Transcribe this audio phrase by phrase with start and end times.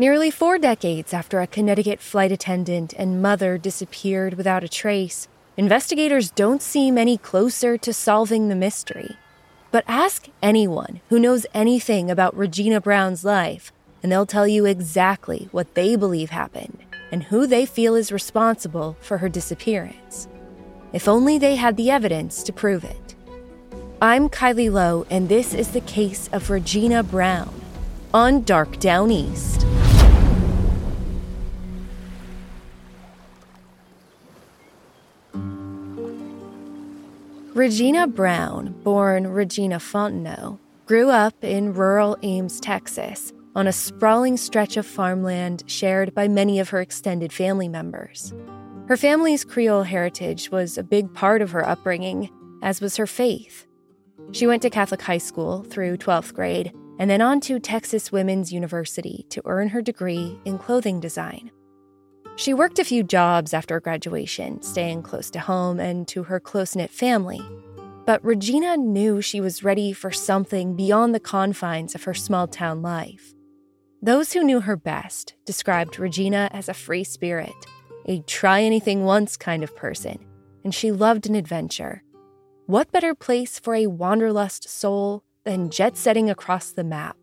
[0.00, 5.28] Nearly four decades after a Connecticut flight attendant and mother disappeared without a trace,
[5.58, 9.18] investigators don't seem any closer to solving the mystery.
[9.70, 15.50] But ask anyone who knows anything about Regina Brown's life, and they'll tell you exactly
[15.52, 16.78] what they believe happened
[17.12, 20.28] and who they feel is responsible for her disappearance.
[20.94, 23.14] If only they had the evidence to prove it.
[24.00, 27.52] I'm Kylie Low, and this is the case of Regina Brown
[28.14, 29.66] on Dark Downeast.
[37.54, 40.56] Regina Brown, born Regina Fontenot,
[40.86, 46.60] grew up in rural Ames, Texas, on a sprawling stretch of farmland shared by many
[46.60, 48.32] of her extended family members.
[48.86, 52.30] Her family's Creole heritage was a big part of her upbringing,
[52.62, 53.66] as was her faith.
[54.30, 58.52] She went to Catholic high school through 12th grade and then on to Texas Women's
[58.52, 61.50] University to earn her degree in clothing design.
[62.40, 66.74] She worked a few jobs after graduation, staying close to home and to her close
[66.74, 67.42] knit family.
[68.06, 72.80] But Regina knew she was ready for something beyond the confines of her small town
[72.80, 73.34] life.
[74.00, 77.52] Those who knew her best described Regina as a free spirit,
[78.06, 80.18] a try anything once kind of person,
[80.64, 82.02] and she loved an adventure.
[82.64, 87.18] What better place for a wanderlust soul than jet setting across the map?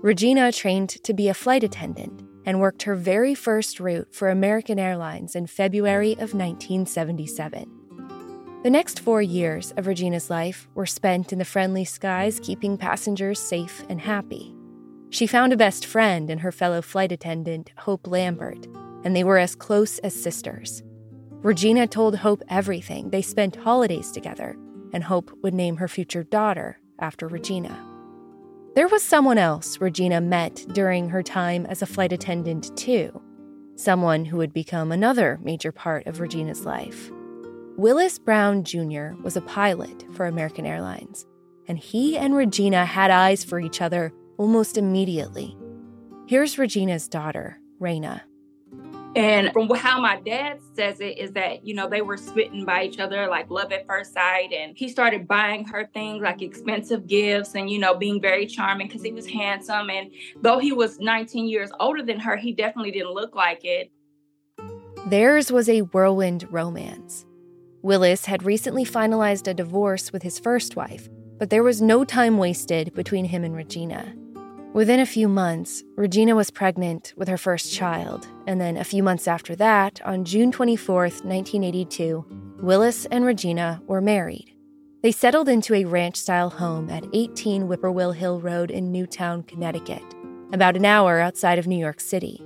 [0.00, 4.78] Regina trained to be a flight attendant and worked her very first route for American
[4.78, 7.70] Airlines in February of 1977.
[8.62, 13.38] The next four years of Regina's life were spent in the friendly skies, keeping passengers
[13.38, 14.54] safe and happy.
[15.10, 18.66] She found a best friend in her fellow flight attendant, Hope Lambert,
[19.04, 20.82] and they were as close as sisters.
[21.42, 23.10] Regina told Hope everything.
[23.10, 24.56] They spent holidays together,
[24.94, 27.87] and Hope would name her future daughter after Regina.
[28.78, 33.20] There was someone else Regina met during her time as a flight attendant, too.
[33.74, 37.10] Someone who would become another major part of Regina's life.
[37.76, 39.14] Willis Brown Jr.
[39.24, 41.26] was a pilot for American Airlines,
[41.66, 45.58] and he and Regina had eyes for each other almost immediately.
[46.28, 48.20] Here's Regina's daughter, Raina.
[49.18, 52.84] And from how my dad says it, is that, you know, they were smitten by
[52.84, 54.52] each other, like love at first sight.
[54.52, 58.86] And he started buying her things like expensive gifts and, you know, being very charming
[58.86, 59.90] because he was handsome.
[59.90, 63.90] And though he was 19 years older than her, he definitely didn't look like it.
[65.08, 67.26] Theirs was a whirlwind romance.
[67.82, 71.08] Willis had recently finalized a divorce with his first wife,
[71.38, 74.14] but there was no time wasted between him and Regina.
[74.78, 79.02] Within a few months, Regina was pregnant with her first child, and then a few
[79.02, 82.24] months after that, on June 24, 1982,
[82.60, 84.54] Willis and Regina were married.
[85.02, 90.04] They settled into a ranch style home at 18 Whippoorwill Hill Road in Newtown, Connecticut,
[90.52, 92.40] about an hour outside of New York City.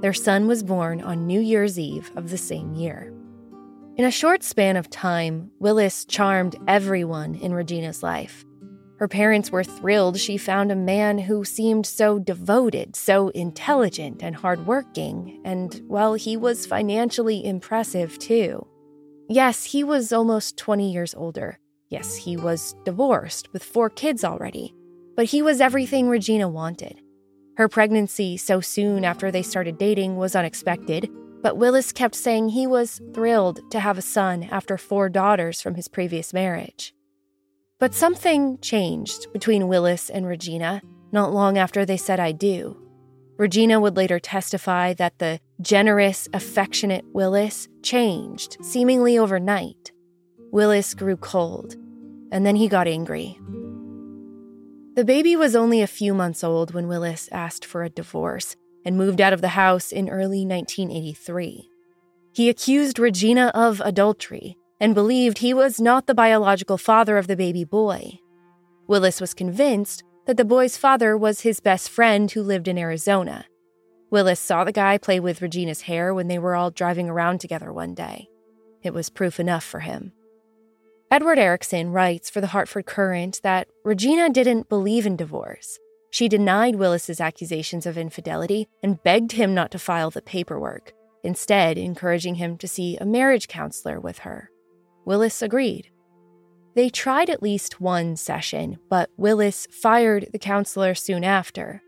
[0.00, 3.14] Their son was born on New Year's Eve of the same year.
[3.96, 8.44] In a short span of time, Willis charmed everyone in Regina's life.
[8.98, 14.34] Her parents were thrilled she found a man who seemed so devoted, so intelligent and
[14.34, 18.66] hardworking, and, well, he was financially impressive too.
[19.28, 21.58] Yes, he was almost 20 years older.
[21.90, 24.74] Yes, he was divorced with four kids already.
[25.14, 27.00] But he was everything Regina wanted.
[27.56, 31.08] Her pregnancy so soon after they started dating was unexpected,
[31.40, 35.76] but Willis kept saying he was thrilled to have a son after four daughters from
[35.76, 36.94] his previous marriage.
[37.78, 40.82] But something changed between Willis and Regina
[41.12, 42.76] not long after they said I do.
[43.36, 49.92] Regina would later testify that the generous, affectionate Willis changed seemingly overnight.
[50.50, 51.76] Willis grew cold,
[52.32, 53.38] and then he got angry.
[54.96, 58.96] The baby was only a few months old when Willis asked for a divorce and
[58.98, 61.70] moved out of the house in early 1983.
[62.32, 67.36] He accused Regina of adultery and believed he was not the biological father of the
[67.36, 68.18] baby boy.
[68.86, 73.46] Willis was convinced that the boy's father was his best friend who lived in Arizona.
[74.10, 77.72] Willis saw the guy play with Regina's hair when they were all driving around together
[77.72, 78.28] one day.
[78.82, 80.12] It was proof enough for him.
[81.10, 85.78] Edward Erickson writes for the Hartford Courant that Regina didn't believe in divorce.
[86.10, 90.92] She denied Willis's accusations of infidelity and begged him not to file the paperwork,
[91.22, 94.50] instead, encouraging him to see a marriage counselor with her.
[95.08, 95.88] Willis agreed.
[96.74, 101.82] They tried at least one session, but Willis fired the counselor soon after.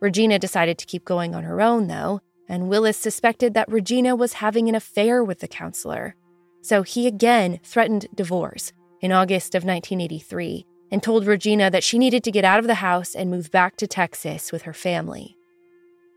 [0.00, 4.32] Regina decided to keep going on her own, though, and Willis suspected that Regina was
[4.32, 6.16] having an affair with the counselor.
[6.62, 8.72] So he again threatened divorce
[9.02, 12.76] in August of 1983 and told Regina that she needed to get out of the
[12.76, 15.36] house and move back to Texas with her family.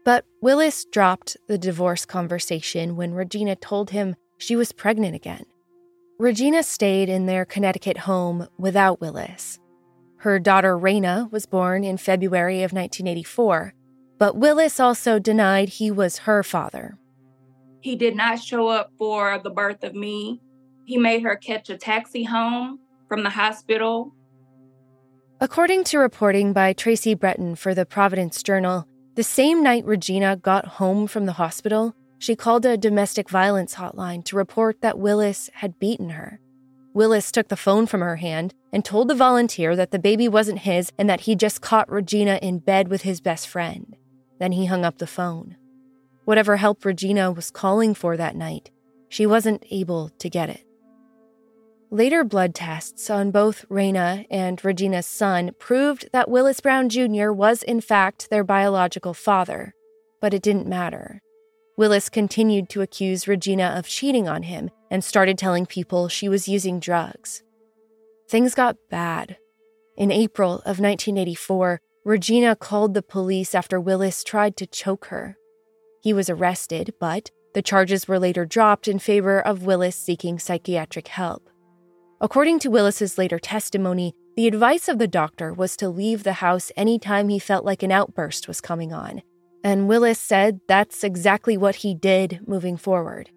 [0.06, 5.46] But Willis dropped the divorce conversation when Regina told him she was pregnant again.
[6.18, 9.60] Regina stayed in their Connecticut home without Willis.
[10.20, 13.74] Her daughter Raina was born in February of 1984,
[14.18, 16.98] but Willis also denied he was her father.
[17.82, 20.42] He did not show up for the birth of me.
[20.86, 22.80] He made her catch a taxi home
[23.10, 24.14] from the hospital.
[25.42, 30.66] According to reporting by Tracy Breton for the Providence Journal, the same night Regina got
[30.66, 31.94] home from the hospital,
[32.26, 36.40] she called a domestic violence hotline to report that Willis had beaten her.
[36.92, 40.58] Willis took the phone from her hand and told the volunteer that the baby wasn't
[40.58, 43.96] his and that he just caught Regina in bed with his best friend.
[44.40, 45.56] Then he hung up the phone.
[46.24, 48.72] Whatever help Regina was calling for that night,
[49.08, 50.66] she wasn't able to get it.
[51.92, 57.30] Later blood tests on both Raina and Regina's son proved that Willis Brown Jr.
[57.30, 59.76] was, in fact, their biological father,
[60.20, 61.22] but it didn't matter.
[61.78, 66.48] Willis continued to accuse Regina of cheating on him and started telling people she was
[66.48, 67.44] using drugs.
[68.30, 69.38] Things got bad.
[69.98, 75.38] In April of 1984, Regina called the police after Willis tried to choke her.
[76.02, 81.08] He was arrested, but the charges were later dropped in favor of Willis seeking psychiatric
[81.08, 81.50] help.
[82.22, 86.72] According to Willis's later testimony, the advice of the doctor was to leave the house
[86.78, 89.22] anytime he felt like an outburst was coming on.
[89.66, 93.32] And Willis said that's exactly what he did moving forward.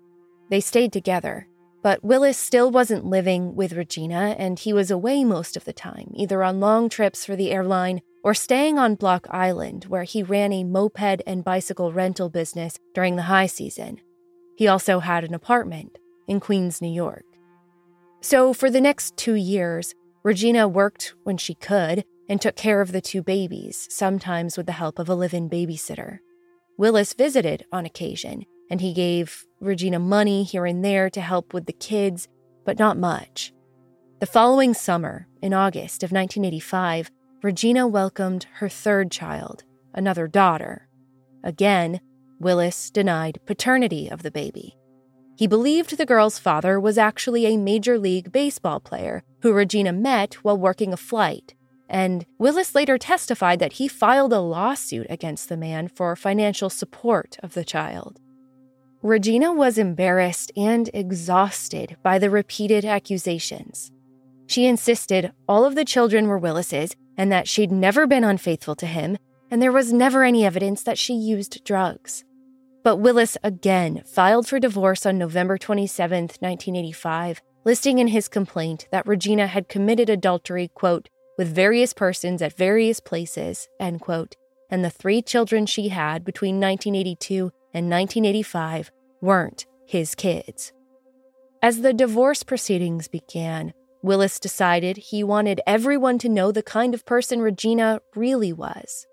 [0.51, 1.49] They stayed together,
[1.83, 6.13] but Willis still wasn't living with Regina, and he was away most of the time,
[6.15, 10.53] either on long trips for the airline or staying on Block Island, where he ran
[10.53, 13.99] a moped and bicycle rental business during the high season.
[14.59, 15.97] He also had an apartment
[16.27, 17.25] in Queens, New York.
[18.21, 19.95] So, for the next two years,
[20.25, 24.73] Regina worked when she could and took care of the two babies, sometimes with the
[24.73, 26.19] help of a live in babysitter.
[26.77, 31.67] Willis visited on occasion, and he gave Regina money here and there to help with
[31.67, 32.29] the kids,
[32.65, 33.53] but not much.
[34.21, 37.11] The following summer, in August of 1985,
[37.43, 39.65] Regina welcomed her third child,
[39.95, 40.89] another daughter.
[41.45, 42.01] Again,
[42.41, 44.77] Willis denied paternity of the baby.
[45.37, 50.35] He believed the girl's father was actually a Major League Baseball player who Regina met
[50.43, 51.55] while working a flight,
[51.89, 57.37] and Willis later testified that he filed a lawsuit against the man for financial support
[57.43, 58.21] of the child.
[59.03, 63.93] Regina was embarrassed and exhausted by the repeated accusations.
[64.47, 68.87] She insisted all of the children were Willis's and that she'd never been unfaithful to
[68.87, 69.19] him,
[69.51, 72.25] and there was never any evidence that she used drugs.
[72.83, 79.07] But Willis again filed for divorce on November 27, 1985, listing in his complaint that
[79.07, 81.09] Regina had committed adultery, quote,
[81.39, 84.37] with various persons at various places, end quote,
[84.69, 88.91] and the three children she had between 1982 and 1985
[89.23, 90.73] weren't his kids.
[91.63, 97.07] As the divorce proceedings began, Willis decided he wanted everyone to know the kind of
[97.07, 99.07] person Regina really was.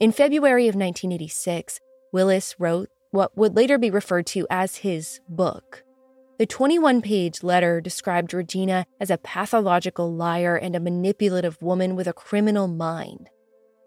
[0.00, 1.80] In February of 1986,
[2.12, 5.84] Willis wrote what would later be referred to as his book.
[6.38, 12.06] The 21 page letter described Regina as a pathological liar and a manipulative woman with
[12.06, 13.30] a criminal mind.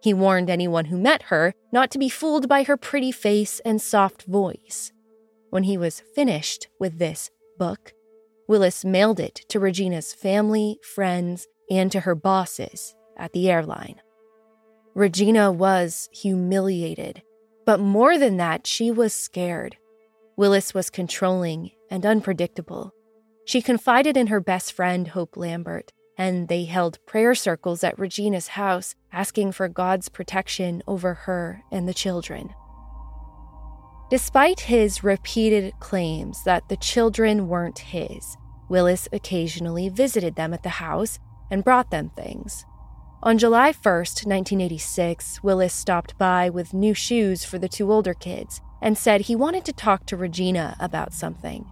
[0.02, 3.82] He warned anyone who met her not to be fooled by her pretty face and
[3.82, 4.92] soft voice.
[5.50, 7.94] When he was finished with this book,
[8.48, 14.00] Willis mailed it to Regina's family, friends, and to her bosses at the airline.
[14.94, 17.24] Regina was humiliated
[17.68, 19.76] but more than that, she was scared.
[20.38, 22.94] Willis was controlling and unpredictable.
[23.46, 28.50] She confided in her best friend, Hope Lambert, and they held prayer circles at Regina's
[28.50, 32.54] house, asking for God's protection over her and the children.
[34.10, 38.38] Despite his repeated claims that the children weren't his,
[38.70, 41.20] Willis occasionally visited them at the house
[41.52, 42.66] and brought them things.
[43.24, 48.62] On July 1st, 1986, Willis stopped by with new shoes for the two older kids
[48.82, 51.66] and said he wanted to talk to Regina about something.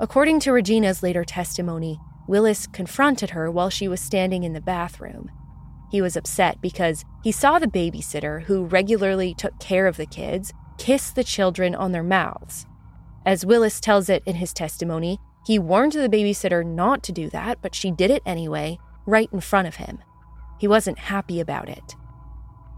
[0.00, 5.30] According to Regina's later testimony, Willis confronted her while she was standing in the bathroom.
[5.90, 10.52] He was upset because he saw the babysitter, who regularly took care of the kids,
[10.76, 12.66] kiss the children on their mouths.
[13.26, 17.58] As Willis tells it in his testimony, he warned the babysitter not to do that,
[17.62, 19.98] but she did it anyway, right in front of him.
[20.60, 21.96] He wasn't happy about it.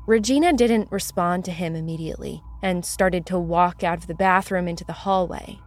[0.06, 4.84] Regina didn't respond to him immediately and started to walk out of the bathroom into
[4.84, 5.58] the hallway.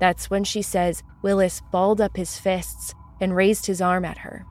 [0.00, 4.46] That's when she says Willis balled up his fists and raised his arm at her.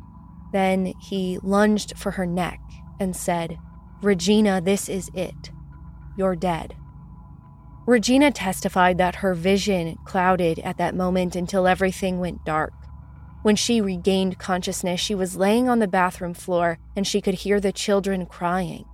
[0.54, 2.60] Then he lunged for her neck
[3.00, 3.58] and said,
[4.02, 5.52] Regina, this is it.
[6.18, 6.76] You're dead.
[7.86, 12.74] Regina testified that her vision clouded at that moment until everything went dark.
[13.42, 17.60] When she regained consciousness, she was laying on the bathroom floor and she could hear
[17.60, 18.86] the children crying.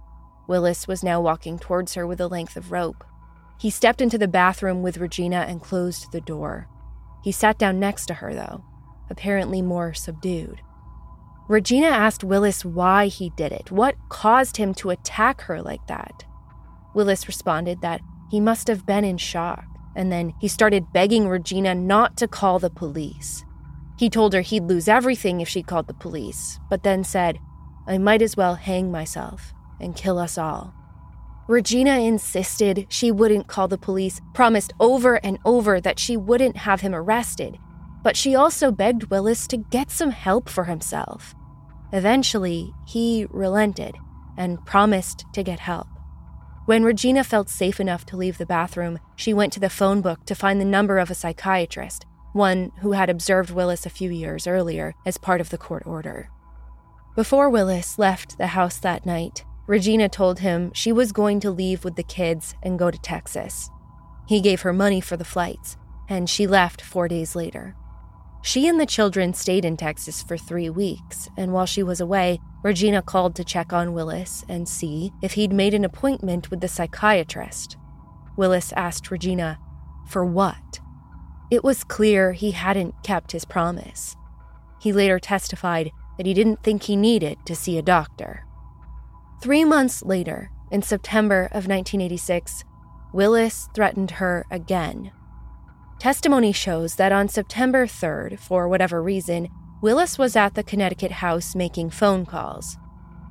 [0.47, 3.03] Willis was now walking towards her with a length of rope.
[3.59, 6.67] He stepped into the bathroom with Regina and closed the door.
[7.23, 8.63] He sat down next to her, though,
[9.09, 10.61] apparently more subdued.
[11.47, 16.23] Regina asked Willis why he did it, what caused him to attack her like that.
[16.93, 21.75] Willis responded that he must have been in shock, and then he started begging Regina
[21.75, 23.45] not to call the police.
[23.97, 27.39] He told her he'd lose everything if she called the police, but then said,
[27.87, 30.73] I might as well hang myself and kill us all.
[31.47, 36.81] Regina insisted she wouldn't call the police, promised over and over that she wouldn't have
[36.81, 37.57] him arrested,
[38.03, 41.35] but she also begged Willis to get some help for himself.
[41.93, 43.95] Eventually, he relented
[44.37, 45.87] and promised to get help.
[46.65, 50.25] When Regina felt safe enough to leave the bathroom, she went to the phone book
[50.25, 54.47] to find the number of a psychiatrist, one who had observed Willis a few years
[54.47, 56.29] earlier as part of the court order.
[57.15, 61.83] Before Willis left the house that night, Regina told him she was going to leave
[61.83, 63.69] with the kids and go to Texas.
[64.27, 67.75] He gave her money for the flights, and she left four days later.
[68.43, 72.39] She and the children stayed in Texas for three weeks, and while she was away,
[72.63, 76.67] Regina called to check on Willis and see if he'd made an appointment with the
[76.67, 77.75] psychiatrist.
[78.37, 79.57] Willis asked Regina,
[80.07, 80.79] For what?
[81.49, 84.15] It was clear he hadn't kept his promise.
[84.79, 88.44] He later testified that he didn't think he needed to see a doctor.
[89.41, 92.63] Three months later, in September of 1986,
[93.13, 95.11] Willis threatened her again
[95.99, 99.47] Testimony shows that on September 3rd, for whatever reason,
[99.81, 102.77] Willis was at the Connecticut house making phone calls.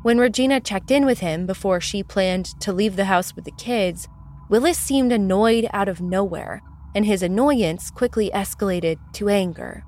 [0.02, 3.52] When Regina checked in with him before she planned to leave the house with the
[3.52, 4.08] kids,
[4.48, 6.62] Willis seemed annoyed out of nowhere,
[6.94, 9.84] and his annoyance quickly escalated to anger.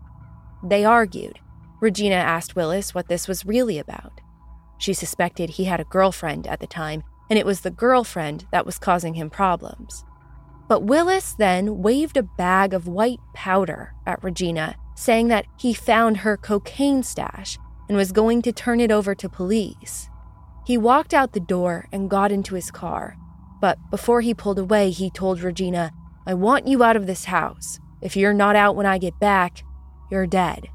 [0.62, 1.38] They argued.
[1.80, 4.20] Regina asked Willis what this was really about.
[4.78, 8.66] She suspected he had a girlfriend at the time, and it was the girlfriend that
[8.66, 10.04] was causing him problems.
[10.68, 16.18] But Willis then waved a bag of white powder at Regina, saying that he found
[16.18, 20.09] her cocaine stash and was going to turn it over to police.
[20.66, 23.16] He walked out the door and got into his car.
[23.61, 25.92] But before he pulled away, he told Regina,
[26.26, 27.78] I want you out of this house.
[28.02, 29.62] If you're not out when I get back,
[30.11, 30.68] you're dead.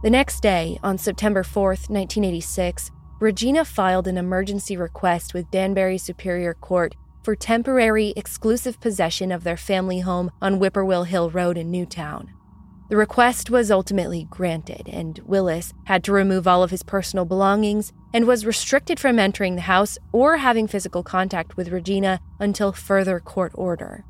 [0.00, 6.54] The next day, on September 4th, 1986, Regina filed an emergency request with Danbury Superior
[6.54, 12.32] Court for temporary exclusive possession of their family home on Whippoorwill Hill Road in Newtown.
[12.90, 17.92] The request was ultimately granted, and Willis had to remove all of his personal belongings
[18.14, 23.18] and was restricted from entering the house or having physical contact with Regina until further
[23.18, 24.04] court order.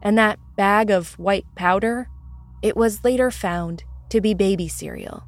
[0.00, 2.08] And that bag of white powder?
[2.62, 5.24] It was later found to be baby cereal.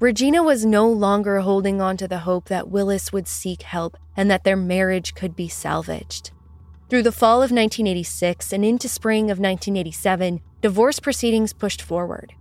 [0.00, 4.30] Regina was no longer holding on to the hope that Willis would seek help and
[4.30, 6.30] that their marriage could be salvaged.
[6.90, 12.34] Through the fall of 1986 and into spring of 1987, divorce proceedings pushed forward.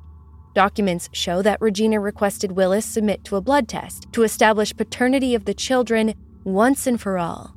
[0.54, 5.46] Documents show that Regina requested Willis submit to a blood test to establish paternity of
[5.46, 7.56] the children once and for all.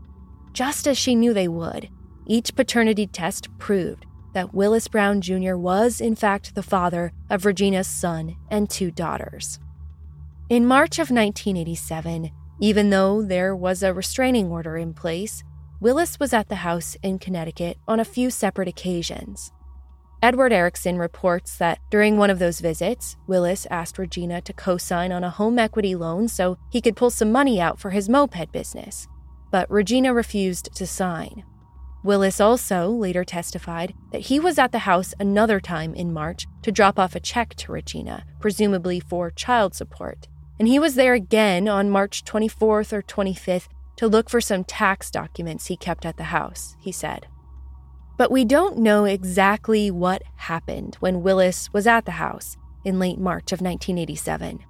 [0.52, 1.88] Just as she knew they would,
[2.26, 4.06] each paternity test proved
[4.36, 5.56] that Willis Brown Jr.
[5.56, 9.58] was, in fact, the father of Regina's son and two daughters.
[10.50, 15.42] In March of 1987, even though there was a restraining order in place,
[15.80, 19.52] Willis was at the house in Connecticut on a few separate occasions.
[20.20, 25.12] Edward Erickson reports that during one of those visits, Willis asked Regina to co sign
[25.12, 28.52] on a home equity loan so he could pull some money out for his moped
[28.52, 29.08] business.
[29.50, 31.42] But Regina refused to sign.
[32.06, 36.70] Willis also later testified that he was at the house another time in March to
[36.70, 40.28] drop off a check to Regina, presumably for child support.
[40.58, 45.10] And he was there again on March 24th or 25th to look for some tax
[45.10, 47.26] documents he kept at the house, he said.
[48.16, 53.18] But we don't know exactly what happened when Willis was at the house in late
[53.18, 54.60] March of 1987.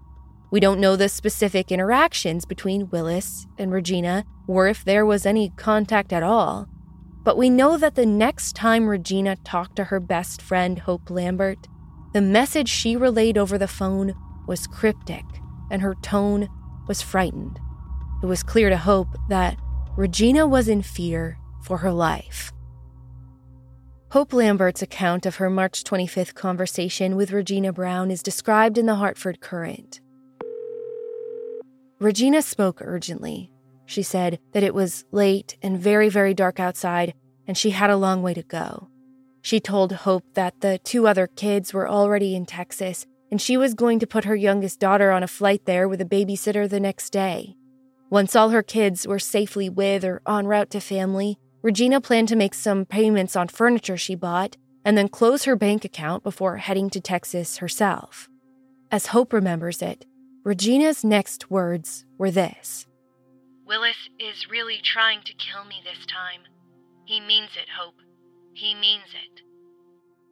[0.50, 5.50] We don't know the specific interactions between Willis and Regina or if there was any
[5.50, 6.68] contact at all.
[7.26, 11.58] But we know that the next time Regina talked to her best friend, Hope Lambert,
[12.12, 14.14] the message she relayed over the phone
[14.46, 15.24] was cryptic
[15.68, 16.48] and her tone
[16.86, 17.58] was frightened.
[18.22, 19.58] It was clear to Hope that
[19.96, 22.52] Regina was in fear for her life.
[24.12, 28.94] Hope Lambert's account of her March 25th conversation with Regina Brown is described in the
[28.94, 30.00] Hartford Courant.
[31.98, 33.50] Regina spoke urgently.
[33.86, 37.14] She said that it was late and very, very dark outside,
[37.46, 38.88] and she had a long way to go.
[39.40, 43.74] She told Hope that the two other kids were already in Texas, and she was
[43.74, 47.10] going to put her youngest daughter on a flight there with a babysitter the next
[47.10, 47.56] day.
[48.10, 52.36] Once all her kids were safely with or en route to family, Regina planned to
[52.36, 56.88] make some payments on furniture she bought and then close her bank account before heading
[56.90, 58.28] to Texas herself.
[58.90, 60.06] As Hope remembers it,
[60.44, 62.86] Regina's next words were this
[63.66, 66.42] Willis is really trying to kill me this time.
[67.04, 67.96] He means it, Hope.
[68.52, 69.42] He means it.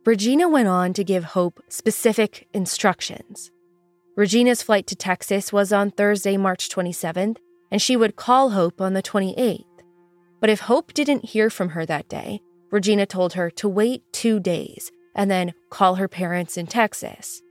[0.07, 3.51] Regina went on to give Hope specific instructions.
[4.17, 7.39] Regina's flight to Texas was on Thursday, March 27th,
[7.73, 9.65] and she would call Hope on the 28th.
[10.41, 14.39] But if Hope didn't hear from her that day, Regina told her to wait two
[14.39, 17.43] days and then call her parents in Texas.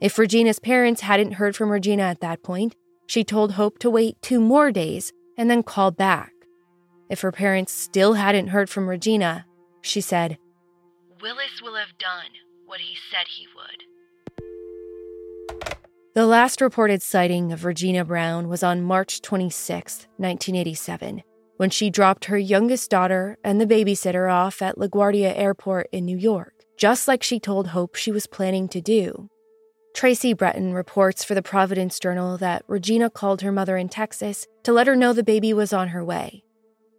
[0.00, 2.74] If Regina's parents hadn't heard from Regina at that point,
[3.06, 6.32] she told Hope to wait two more days and then called back.
[7.08, 9.46] If her parents still hadn't heard from Regina,
[9.80, 10.38] she said,
[11.20, 12.30] Willis will have done
[12.66, 13.84] what he said he would.
[16.14, 21.22] The last reported sighting of Regina Brown was on March 26, 1987,
[21.58, 26.16] when she dropped her youngest daughter and the babysitter off at LaGuardia Airport in New
[26.16, 29.28] York, just like she told Hope she was planning to do.
[29.96, 34.70] Tracy Breton reports for the Providence Journal that Regina called her mother in Texas to
[34.70, 36.44] let her know the baby was on her way.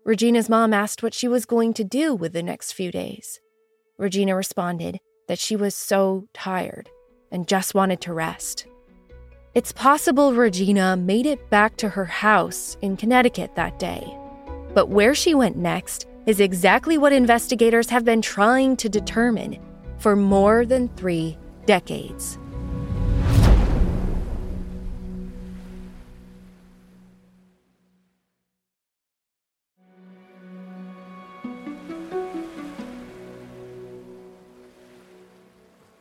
[0.03, 3.39] Regina's mom asked what she was going to do with the next few days.
[3.99, 6.89] Regina responded that she was so tired
[7.31, 8.65] and just wanted to rest.
[9.53, 14.11] It's possible Regina made it back to her house in Connecticut that day.
[14.73, 19.59] But where she went next is exactly what investigators have been trying to determine
[19.99, 22.39] for more than three decades.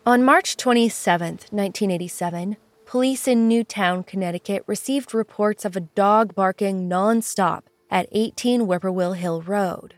[0.07, 7.63] On March 27, 1987, police in Newtown, Connecticut received reports of a dog barking nonstop
[7.91, 9.97] at 18 Whippoorwill Hill Road.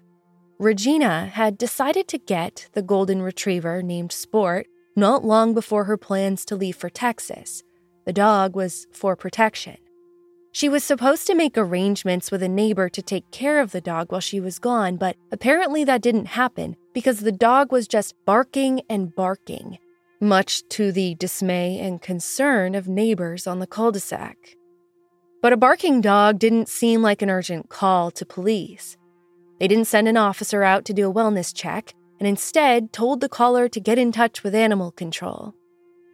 [0.59, 4.67] Regina had decided to get the golden retriever named Sport
[4.97, 7.63] not long before her plans to leave for Texas.
[8.07, 9.77] The dog was for protection.
[10.53, 14.11] She was supposed to make arrangements with a neighbor to take care of the dog
[14.11, 18.81] while she was gone, but apparently that didn't happen because the dog was just barking
[18.89, 19.77] and barking
[20.21, 24.57] much to the dismay and concern of neighbors on the cul de sac.
[25.41, 28.97] But a barking dog didn't seem like an urgent call to police.
[29.61, 33.29] They didn't send an officer out to do a wellness check and instead told the
[33.29, 35.55] caller to get in touch with animal control.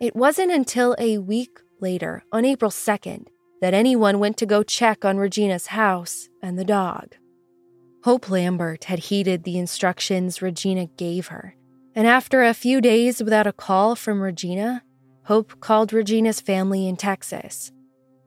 [0.00, 3.28] It wasn't until a week later, on April 2nd,
[3.60, 7.14] that anyone went to go check on Regina's house and the dog.
[8.02, 11.56] Hope Lambert had heeded the instructions Regina gave her
[11.94, 14.82] and after a few days without a call from Regina,
[15.24, 17.72] Hope called Regina's family in Texas.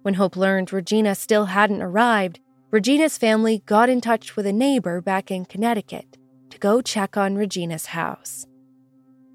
[0.01, 2.39] When Hope learned Regina still hadn't arrived,
[2.71, 6.17] Regina's family got in touch with a neighbor back in Connecticut
[6.49, 8.47] to go check on Regina's house.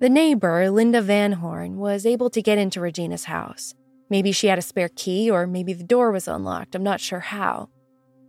[0.01, 3.75] The neighbor, Linda Van Horn, was able to get into Regina's house.
[4.11, 7.21] Maybe she had a spare key, or maybe the door was unlocked, I'm not sure
[7.21, 7.69] how.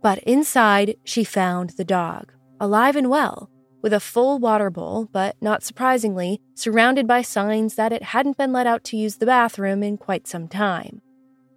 [0.00, 3.50] But inside, she found the dog, alive and well,
[3.84, 8.50] with a full water bowl, but not surprisingly, surrounded by signs that it hadn't been
[8.50, 11.02] let out to use the bathroom in quite some time.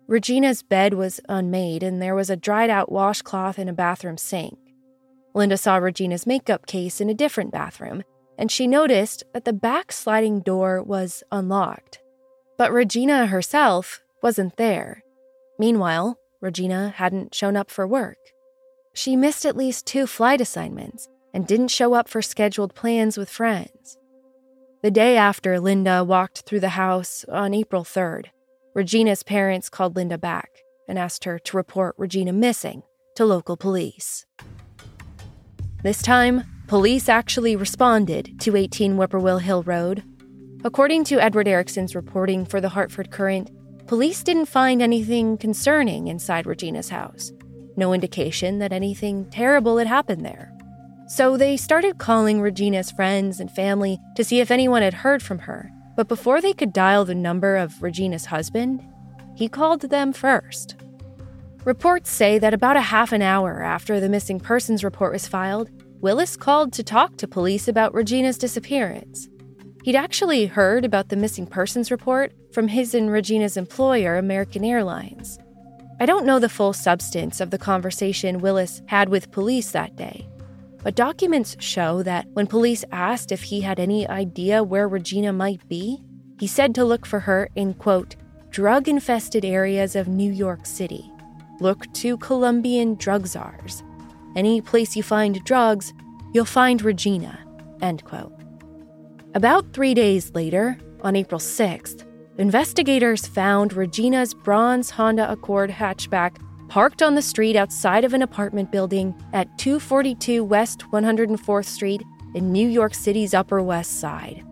[0.07, 4.59] Regina's bed was unmade, and there was a dried out washcloth in a bathroom sink.
[5.33, 8.03] Linda saw Regina's makeup case in a different bathroom,
[8.37, 11.99] and she noticed that the back sliding door was unlocked.
[12.57, 15.01] But Regina herself wasn't there.
[15.57, 18.17] Meanwhile, Regina hadn't shown up for work.
[18.93, 23.29] She missed at least two flight assignments, and didn't show up for scheduled plans with
[23.29, 23.97] friends.
[24.83, 28.27] The day after Linda walked through the house on April 3rd,
[28.73, 30.49] Regina's parents called Linda back
[30.87, 32.83] and asked her to report Regina missing
[33.15, 34.25] to local police.
[35.83, 40.03] This time, police actually responded to 18 Whippoorwill Hill Road.
[40.63, 43.51] According to Edward Erickson's reporting for the Hartford Courant,
[43.87, 47.31] police didn't find anything concerning inside Regina's house.
[47.75, 50.51] No indication that anything terrible had happened there.
[51.07, 55.39] So they started calling Regina's friends and family to see if anyone had heard from
[55.39, 55.71] her.
[55.95, 58.85] But before they could dial the number of Regina's husband,
[59.33, 60.75] he called them first.
[61.63, 65.69] Reports say that about a half an hour after the missing persons report was filed,
[66.01, 69.29] Willis called to talk to police about Regina's disappearance.
[69.83, 75.39] He'd actually heard about the missing persons report from his and Regina's employer, American Airlines.
[76.01, 80.27] I don't know the full substance of the conversation Willis had with police that day,
[80.87, 85.67] but documents show that when police asked if he had any idea where Regina might
[85.67, 86.01] be,
[86.39, 88.15] he said to look for her in, quote,
[88.51, 91.11] drug infested areas of New York City.
[91.59, 93.83] Look to Colombian drug czars.
[94.37, 95.91] Any place you find drugs,
[96.33, 97.37] you'll find Regina,
[97.81, 98.31] end quote.
[99.35, 102.05] About three days later, on April 6th,
[102.37, 106.37] investigators found Regina's bronze Honda Accord hatchback
[106.69, 112.03] parked on the street outside of an apartment building at 242 West 104th Street
[112.33, 114.43] in New York City's Upper West Side.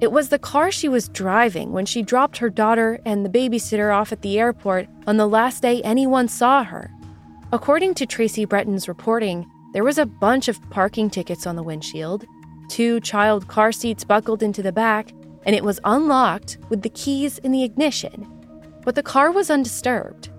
[0.00, 3.94] It was the car she was driving when she dropped her daughter and the babysitter
[3.94, 6.90] off at the airport on the last day anyone saw her.
[7.52, 12.24] According to Tracy Breton's reporting, there was a bunch of parking tickets on the windshield,
[12.68, 15.12] two child car seats buckled into the back,
[15.44, 18.26] and it was unlocked with the keys in the ignition.
[18.84, 20.30] But the car was undisturbed.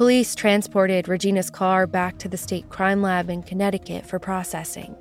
[0.00, 4.96] Police transported Regina's car back to the state crime lab in Connecticut for processing.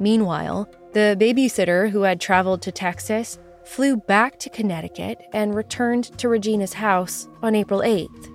[0.00, 6.28] Meanwhile, the babysitter who had traveled to Texas flew back to Connecticut and returned to
[6.28, 8.34] Regina's house on April 8th.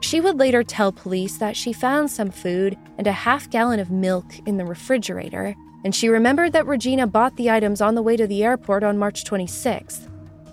[0.00, 3.92] She would later tell police that she found some food and a half gallon of
[3.92, 5.54] milk in the refrigerator,
[5.84, 8.98] and she remembered that Regina bought the items on the way to the airport on
[8.98, 10.08] March 26th.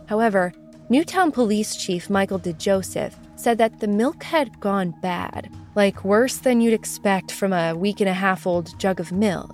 [0.06, 0.54] However,
[0.92, 6.62] Newtown Police Chief Michael DeJoseph said that the milk had gone bad, like worse than
[6.62, 9.54] you'd expect from a week and a half old jug of milk.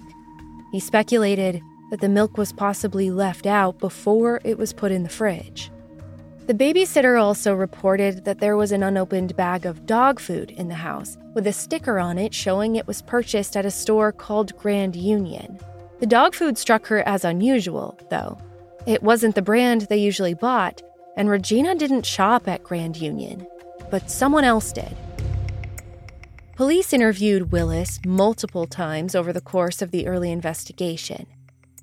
[0.72, 5.10] He speculated that the milk was possibly left out before it was put in the
[5.10, 5.70] fridge.
[6.48, 10.76] The babysitter also reported that there was an unopened bag of dog food in the
[10.76, 14.96] house, with a sticker on it showing it was purchased at a store called Grand
[14.96, 15.60] Union.
[16.00, 18.38] The dog food struck her as unusual, though.
[18.88, 20.82] It wasn't the brand they usually bought,
[21.18, 23.48] and Regina didn't shop at Grand Union
[23.90, 24.96] but someone else did.
[26.56, 31.28] Police interviewed Willis multiple times over the course of the early investigation.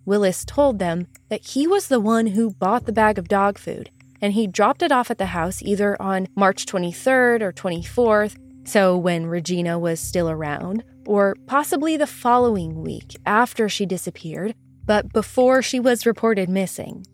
[0.04, 3.90] Willis told them that he was the one who bought the bag of dog food,
[4.20, 8.96] and he dropped it off at the house either on March 23rd or 24th, so
[8.96, 15.62] when Regina was still around, or possibly the following week after she disappeared, but before
[15.62, 17.04] she was reported missing.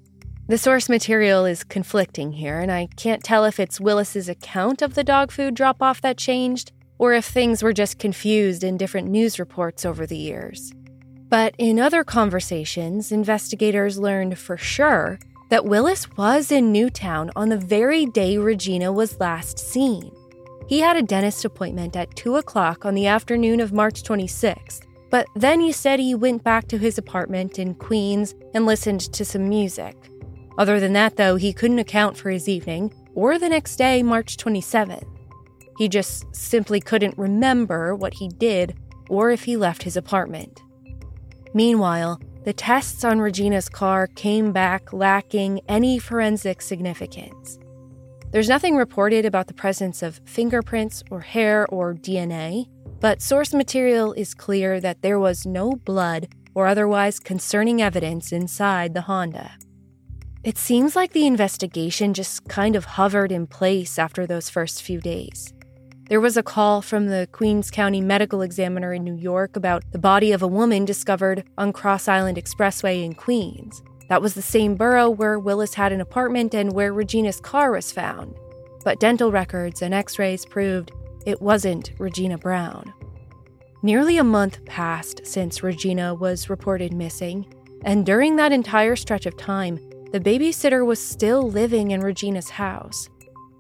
[0.49, 4.95] The source material is conflicting here, and I can't tell if it's Willis's account of
[4.95, 9.09] the dog food drop off that changed, or if things were just confused in different
[9.09, 10.73] news reports over the years.
[11.29, 15.19] But in other conversations, investigators learned for sure
[15.51, 20.11] that Willis was in Newtown on the very day Regina was last seen.
[20.67, 24.81] He had a dentist appointment at 2 o'clock on the afternoon of March 26th,
[25.11, 29.27] but then he said he went back to his apartment in Queens and listened to
[29.27, 29.95] some music.
[30.59, 34.37] Other than that, though, he couldn't account for his evening or the next day, March
[34.37, 35.07] 27th.
[35.79, 38.77] He just simply couldn't remember what he did
[39.09, 40.61] or if he left his apartment.
[41.55, 47.59] Meanwhile, the tests on Regina's car came back lacking any forensic significance.
[48.33, 52.67] There's nothing reported about the presence of fingerprints or hair or DNA,
[53.01, 58.93] but source material is clear that there was no blood or otherwise concerning evidence inside
[58.93, 59.53] the Honda.
[60.49, 64.99] It seems like the investigation just kind of hovered in place after those first few
[64.99, 65.53] days.
[66.09, 69.99] There was a call from the Queens County Medical Examiner in New York about the
[69.99, 73.83] body of a woman discovered on Cross Island Expressway in Queens.
[74.09, 77.93] That was the same borough where Willis had an apartment and where Regina's car was
[77.93, 78.35] found.
[78.85, 80.93] But dental records and x rays proved
[81.27, 82.91] it wasn't Regina Brown.
[83.83, 87.53] Nearly a month passed since Regina was reported missing,
[87.85, 89.79] and during that entire stretch of time,
[90.13, 93.09] the babysitter was still living in Regina's house.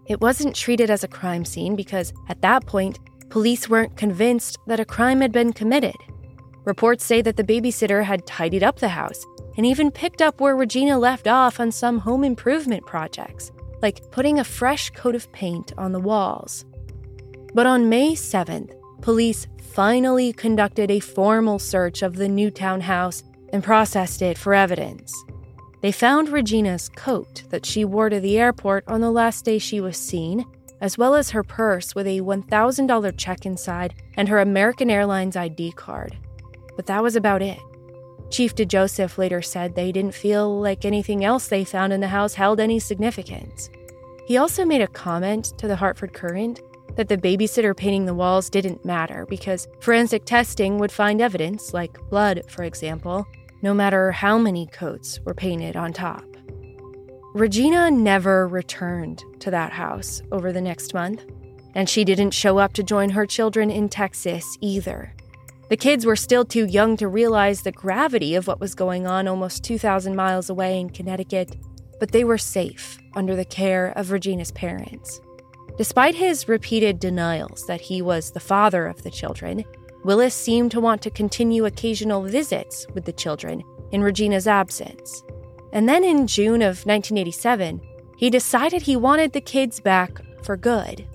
[0.06, 4.80] It wasn't treated as a crime scene because, at that point, police weren't convinced that
[4.80, 5.96] a crime had been committed.
[6.64, 9.24] Reports say that the babysitter had tidied up the house
[9.58, 13.50] and even picked up where Regina left off on some home improvement projects,
[13.82, 16.64] like putting a fresh coat of paint on the walls.
[17.52, 23.62] But on May 7th, police finally conducted a formal search of the Newtown house and
[23.62, 25.12] processed it for evidence.
[25.80, 29.80] They found Regina's coat that she wore to the airport on the last day she
[29.80, 30.44] was seen,
[30.80, 35.72] as well as her purse with a $1,000 check inside and her American Airlines ID
[35.72, 36.16] card.
[36.76, 37.58] But that was about it.
[38.30, 42.34] Chief DeJoseph later said they didn't feel like anything else they found in the house
[42.34, 43.70] held any significance.
[44.26, 46.60] He also made a comment to the Hartford Courant
[46.96, 51.98] that the babysitter painting the walls didn't matter because forensic testing would find evidence, like
[52.10, 53.26] blood, for example,
[53.62, 56.24] no matter how many coats were painted on top.
[57.34, 61.24] Regina never returned to that house over the next month,
[61.74, 65.14] and she didn't show up to join her children in Texas either.
[65.68, 69.28] The kids were still too young to realize the gravity of what was going on
[69.28, 71.56] almost 2,000 miles away in Connecticut,
[72.00, 75.20] but they were safe under the care of Regina's parents.
[75.76, 79.62] Despite his repeated denials that he was the father of the children,
[80.04, 85.22] Willis seemed to want to continue occasional visits with the children in Regina's absence.
[85.72, 87.80] And then in June of 1987,
[88.16, 91.06] he decided he wanted the kids back for good.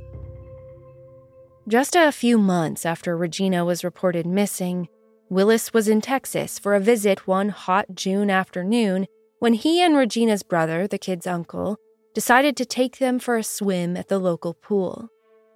[1.67, 4.89] Just a few months after Regina was reported missing,
[5.29, 9.07] Willis was in Texas for a visit one hot June afternoon
[9.39, 11.77] when he and Regina's brother, the kids' uncle,
[12.13, 15.09] decided to take them for a swim at the local pool.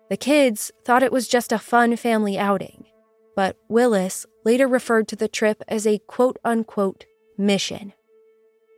[0.09, 2.85] The kids thought it was just a fun family outing,
[3.38, 7.06] but Willis later referred to the trip as a quote unquote
[7.38, 7.93] mission.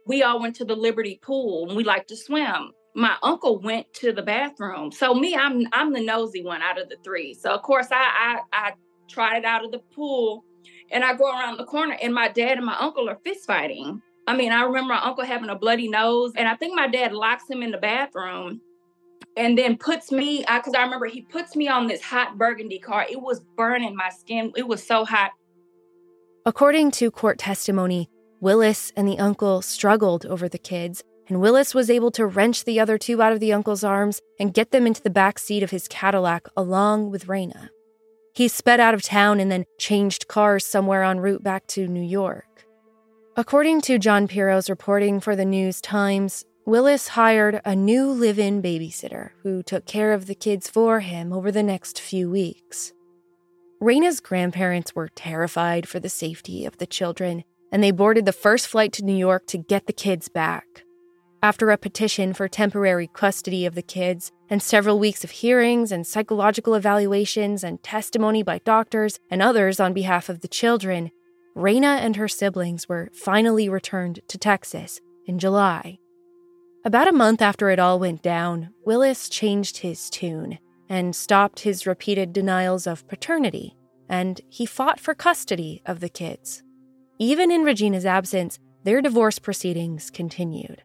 [0.05, 3.93] We all went to the Liberty pool and we like to swim my uncle went
[3.93, 4.91] to the bathroom.
[4.91, 7.33] So me, I'm I'm the nosy one out of the three.
[7.33, 8.73] So of course I I, I
[9.07, 10.43] tried out of the pool
[10.91, 14.01] and I go around the corner and my dad and my uncle are fist fighting.
[14.27, 17.13] I mean, I remember my uncle having a bloody nose, and I think my dad
[17.13, 18.61] locks him in the bathroom
[19.39, 22.77] and then puts me because I, I remember he puts me on this hot burgundy
[22.77, 23.05] car.
[23.09, 24.51] It was burning my skin.
[24.55, 25.31] It was so hot.
[26.45, 28.09] According to court testimony,
[28.41, 32.79] Willis and the uncle struggled over the kids and Willis was able to wrench the
[32.79, 35.69] other two out of the uncle's arms and get them into the back seat of
[35.69, 37.69] his Cadillac along with Raina.
[38.33, 42.03] He sped out of town and then changed cars somewhere en route back to New
[42.03, 42.65] York.
[43.37, 48.61] According to John Pirro's reporting for the News Times, Willis hired a new live in
[48.61, 52.93] babysitter who took care of the kids for him over the next few weeks.
[53.81, 58.67] Raina's grandparents were terrified for the safety of the children, and they boarded the first
[58.67, 60.83] flight to New York to get the kids back.
[61.41, 66.05] After a petition for temporary custody of the kids, and several weeks of hearings and
[66.05, 71.09] psychological evaluations and testimony by doctors and others on behalf of the children,
[71.55, 75.98] Rayna and her siblings were finally returned to Texas in July.
[76.89, 80.57] About a month after it all went down, Willis changed his tune
[80.89, 83.77] and stopped his repeated denials of paternity,
[84.09, 86.63] and he fought for custody of the kids.
[87.19, 90.81] Even in Regina's absence, their divorce proceedings continued.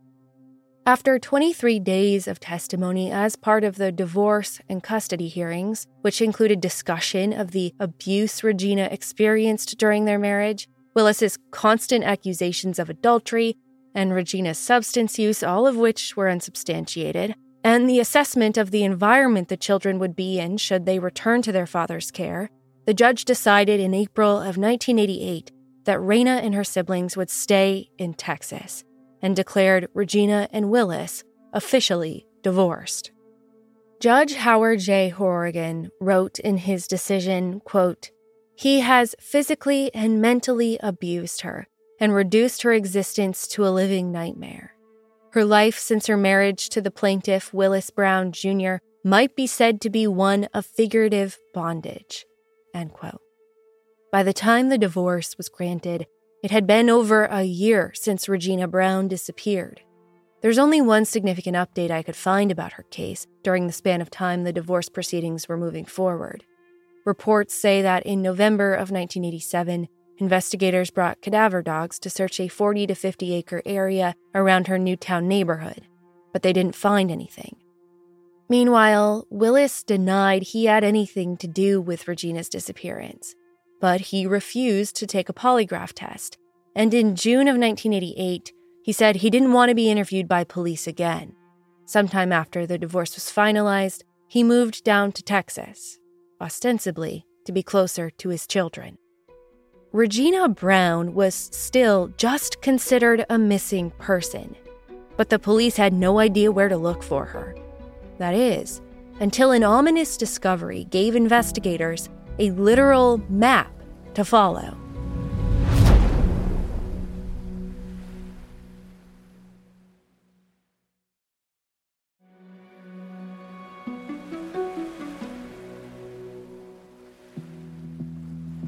[0.85, 6.61] After 23 days of testimony as part of the divorce and custody hearings, which included
[6.61, 13.57] discussion of the abuse Regina experienced during their marriage, Willis's constant accusations of adultery,
[13.95, 19.49] and Regina's substance use, all of which were unsubstantiated, and the assessment of the environment
[19.49, 22.51] the children would be in should they return to their father's care,
[22.87, 25.51] the judge decided in April of 1988
[25.85, 28.85] that Raina and her siblings would stay in Texas
[29.23, 33.11] and declared Regina and Willis officially divorced.
[34.01, 35.09] Judge Howard J.
[35.09, 38.11] Horrigan wrote in his decision, quote,
[38.55, 41.69] He has physically and mentally abused her
[42.05, 44.75] and reduced her existence to a living nightmare.
[45.31, 49.89] Her life since her marriage to the plaintiff, Willis Brown Jr., might be said to
[49.89, 52.27] be one of figurative bondage.
[54.13, 56.07] By the time the divorce was granted,
[56.43, 59.81] it had been over a year since Regina Brown disappeared.
[60.43, 64.11] There's only one significant update I could find about her case during the span of
[64.11, 66.45] time the divorce proceedings were moving forward.
[67.07, 72.87] Reports say that in November of 1987, investigators brought cadaver dogs to search a 40
[72.89, 75.87] to 50 acre area around her Newtown neighborhood,
[76.33, 77.57] but they didn't find anything.
[78.49, 83.35] Meanwhile, Willis denied he had anything to do with Regina's disappearance
[83.85, 86.39] but he refused to take a polygraph test.
[86.75, 88.51] And in June of 1988,
[88.83, 91.35] he said he didn't want to be interviewed by police again.
[91.85, 95.99] Sometime after the divorce was finalized, he moved down to Texas,
[96.41, 98.97] ostensibly to be closer to his children.
[99.95, 104.57] Regina Brown was still just considered a missing person,
[105.17, 107.55] but the police had no idea where to look for her.
[108.19, 108.81] That is,
[109.21, 112.09] until an ominous discovery gave investigators
[112.41, 113.73] a literal map
[114.15, 114.77] to follow.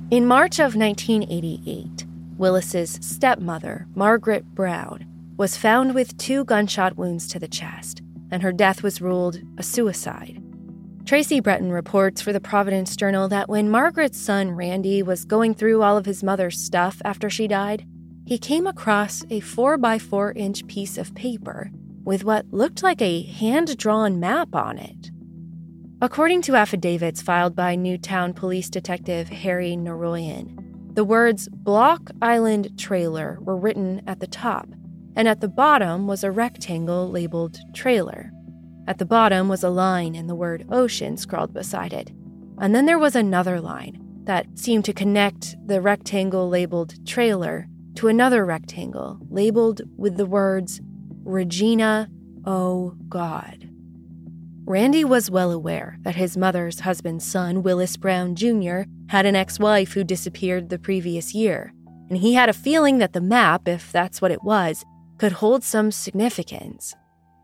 [0.09, 2.07] In March of 1988,
[2.38, 5.05] Willis's stepmother, Margaret Brown,
[5.37, 9.64] was found with two gunshot wounds to the chest, and her death was ruled a
[9.64, 10.40] suicide.
[11.07, 15.83] Tracy Breton reports for the Providence Journal that when Margaret's son Randy was going through
[15.83, 17.85] all of his mother's stuff after she died,
[18.25, 21.73] he came across a 4 by 4 inch piece of paper
[22.05, 25.11] with what looked like a hand drawn map on it.
[26.02, 33.38] According to affidavits filed by Newtown Police Detective Harry Naroyan, the words Block Island Trailer
[33.40, 34.68] were written at the top,
[35.16, 38.30] and at the bottom was a rectangle labeled Trailer.
[38.87, 42.11] At the bottom was a line and the word ocean scrawled beside it.
[42.59, 48.09] And then there was another line that seemed to connect the rectangle labeled trailer to
[48.09, 50.78] another rectangle labeled with the words
[51.24, 52.11] Regina,
[52.44, 53.70] oh God.
[54.68, 59.61] Randy was well aware that his mother's husband's son, Willis Brown Jr., had an ex
[59.61, 61.72] wife who disappeared the previous year,
[62.09, 64.85] and he had a feeling that the map, if that's what it was,
[65.18, 66.96] could hold some significance.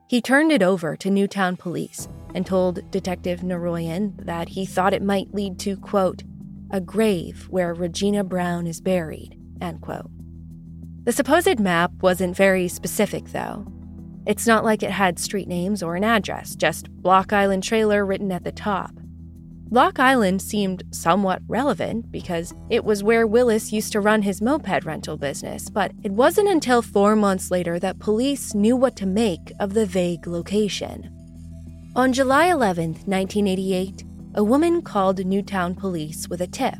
[0.08, 5.00] He turned it over to Newtown Police and told Detective Naroyan that he thought it
[5.00, 6.24] might lead to, quote,
[6.72, 10.10] a grave where Regina Brown is buried, end quote.
[11.04, 13.64] The supposed map wasn't very specific, though.
[14.26, 18.30] It's not like it had street names or an address, just Block Island Trailer written
[18.30, 18.92] at the top.
[19.72, 24.84] Block Island seemed somewhat relevant because it was where Willis used to run his moped
[24.84, 29.50] rental business, but it wasn't until four months later that police knew what to make
[29.58, 31.10] of the vague location.
[31.96, 34.04] On July 11, 1988,
[34.34, 36.78] a woman called Newtown police with a tip.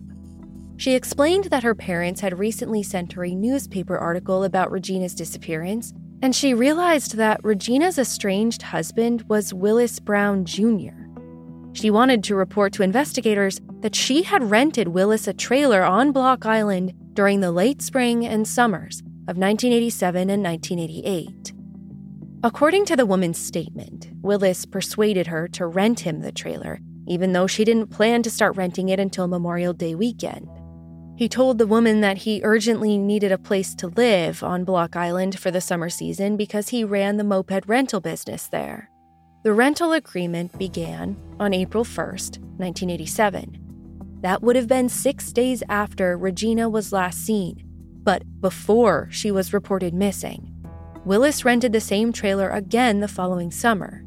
[0.77, 5.93] She explained that her parents had recently sent her a newspaper article about Regina's disappearance,
[6.23, 11.03] and she realized that Regina's estranged husband was Willis Brown Jr.
[11.73, 16.47] She wanted to report to investigators that she had rented Willis a trailer on Block
[16.47, 21.53] Island during the late spring and summers of 1987 and 1988.
[22.45, 27.47] According to the woman's statement, Willis persuaded her to rent him the trailer, even though
[27.47, 30.49] she didn't plan to start renting it until Memorial Day weekend.
[31.15, 35.39] He told the woman that he urgently needed a place to live on Block Island
[35.39, 38.91] for the summer season because he ran the moped rental business there.
[39.45, 43.59] The rental agreement began on April 1st, 1987.
[44.23, 47.63] That would have been six days after Regina was last seen,
[48.05, 50.49] but before she was reported missing.
[51.05, 54.05] Willis rented the same trailer again the following summer.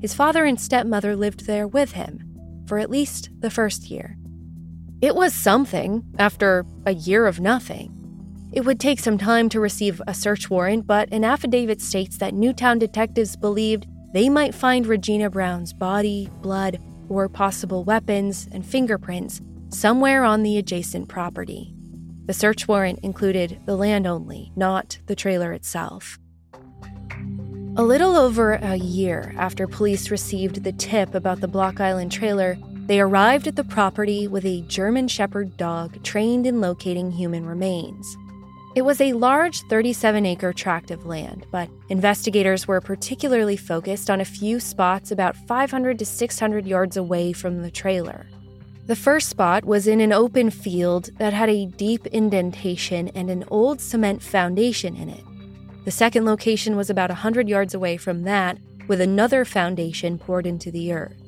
[0.00, 2.32] His father and stepmother lived there with him
[2.66, 4.16] for at least the first year.
[5.02, 7.92] It was something after a year of nothing.
[8.52, 12.34] It would take some time to receive a search warrant, but an affidavit states that
[12.34, 19.40] Newtown detectives believed they might find Regina Brown's body, blood, or possible weapons and fingerprints
[19.70, 21.74] somewhere on the adjacent property.
[22.26, 26.16] The search warrant included the land only, not the trailer itself.
[27.76, 32.56] A little over a year after police received the tip about the Block Island trailer,
[32.92, 38.18] they arrived at the property with a German Shepherd dog trained in locating human remains.
[38.76, 44.20] It was a large 37 acre tract of land, but investigators were particularly focused on
[44.20, 48.26] a few spots about 500 to 600 yards away from the trailer.
[48.88, 53.46] The first spot was in an open field that had a deep indentation and an
[53.48, 55.24] old cement foundation in it.
[55.86, 60.70] The second location was about 100 yards away from that, with another foundation poured into
[60.70, 61.21] the earth.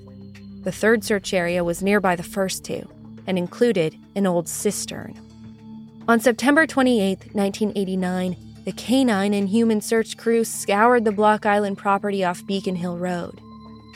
[0.64, 2.88] The third search area was nearby the first two
[3.26, 5.14] and included an old cistern.
[6.08, 12.24] On September 28, 1989, the canine and human search crew scoured the Block Island property
[12.24, 13.40] off Beacon Hill Road.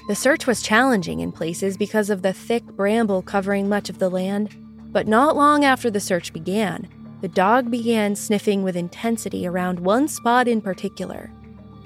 [0.09, 4.11] The search was challenging in places because of the thick bramble covering much of the
[4.11, 4.55] land,
[4.91, 6.89] but not long after the search began,
[7.21, 11.31] the dog began sniffing with intensity around one spot in particular.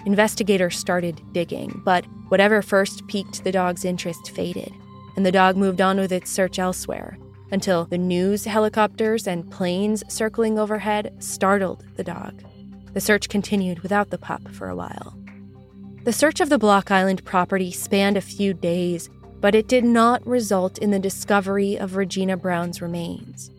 [0.04, 4.72] Investigators started digging, but whatever first piqued the dog's interest faded,
[5.16, 7.18] and the dog moved on with its search elsewhere,
[7.52, 12.42] until the news helicopters and planes circling overhead startled the dog.
[12.94, 15.16] The search continued without the pup for a while.
[16.04, 19.08] The search of the Block Island property spanned a few days,
[19.40, 23.50] but it did not result in the discovery of Regina Brown's remains.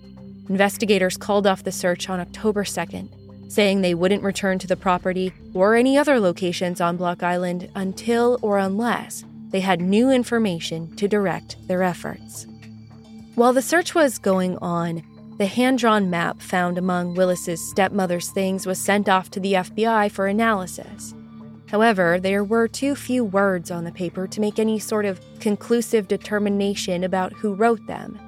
[0.49, 3.09] Investigators called off the search on October 2nd,
[3.53, 8.39] saying they wouldn't return to the property or any other locations on Block Island until
[8.41, 12.47] or unless they had new information to direct their efforts.
[13.35, 15.03] While the search was going on,
[15.37, 20.11] the hand drawn map found among Willis's stepmother's things was sent off to the FBI
[20.11, 21.13] for analysis.
[21.69, 26.07] However, there were too few words on the paper to make any sort of conclusive
[26.07, 28.19] determination about who wrote them.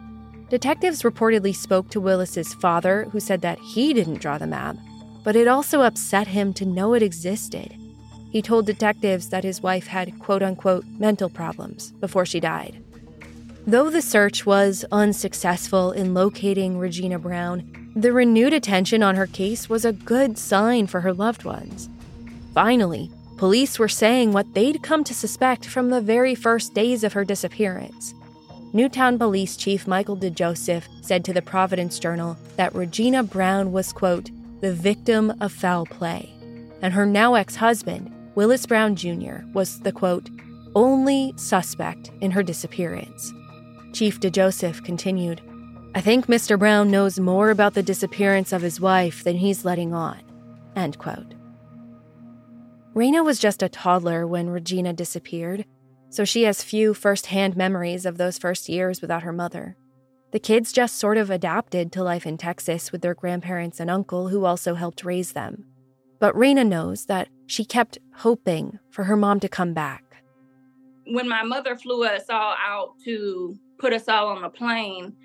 [0.49, 4.75] Detectives reportedly spoke to Willis's father, who said that he didn't draw the map,
[5.25, 7.75] but it also upset him to know it existed.
[8.31, 12.81] He told detectives that his wife had quote unquote mental problems before she died.
[13.65, 19.67] Though the search was unsuccessful in locating Regina Brown, the renewed attention on her case
[19.67, 21.89] was a good sign for her loved ones.
[22.53, 27.13] Finally, police were saying what they'd come to suspect from the very first days of
[27.13, 28.13] her disappearance.
[28.73, 34.29] Newtown Police Chief Michael DeJoseph said to the Providence Journal that Regina Brown was, quote,
[34.65, 36.33] the victim of foul play,
[36.81, 40.27] and her now ex husband, Willis Brown Jr., was the, quote,
[40.73, 43.31] only suspect in her disappearance.
[43.93, 45.39] Chief DeJoseph continued,
[45.93, 46.57] I think Mr.
[46.57, 50.19] Brown knows more about the disappearance of his wife than he's letting on.
[50.75, 51.35] End quote.
[52.95, 55.63] Raina was just a toddler when Regina disappeared,
[56.09, 59.77] so she has few first-hand memories of those first years without her mother.
[60.35, 64.27] The kids just sort of adapted to life in Texas with their grandparents and uncle
[64.27, 65.63] who also helped raise them.
[66.19, 70.03] But Raina knows that she kept hoping for her mom to come back.
[71.07, 75.15] When my mother flew us all out to put us all on the plane,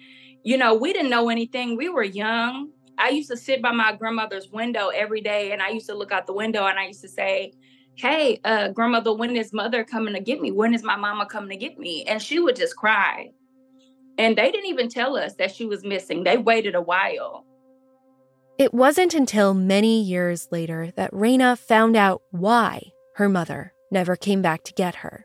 [0.45, 1.77] you know, we didn't know anything.
[1.77, 2.71] We were young.
[2.97, 6.13] I used to sit by my grandmother's window every day and I used to look
[6.13, 7.53] out the window and I used to say,
[7.97, 10.53] Hey, uh, grandmother, when is mother coming to get me?
[10.53, 12.05] When is my mama coming to get me?
[12.05, 13.33] And she would just cry.
[14.19, 16.25] And they didn't even tell us that she was missing.
[16.25, 17.45] They waited a while.
[18.59, 24.43] It wasn't until many years later that Raina found out why her mother never came
[24.43, 25.25] back to get her.